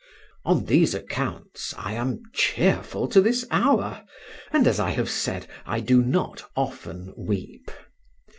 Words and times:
On 0.45 0.65
these 0.65 0.95
accounts 0.95 1.75
I 1.77 1.93
am 1.93 2.23
cheerful 2.33 3.07
to 3.09 3.21
this 3.21 3.45
hour, 3.51 4.03
and, 4.51 4.65
as 4.65 4.79
I 4.79 4.89
have 4.89 5.11
said, 5.11 5.45
I 5.63 5.79
do 5.79 6.01
not 6.01 6.43
often 6.55 7.13
weep. 7.15 7.69